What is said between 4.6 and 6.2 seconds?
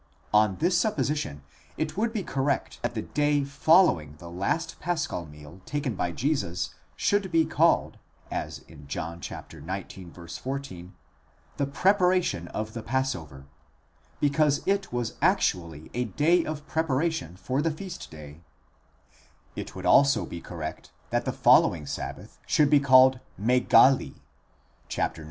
paschal. meal taken by